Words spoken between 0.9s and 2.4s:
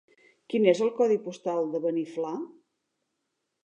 codi postal de Beniflà?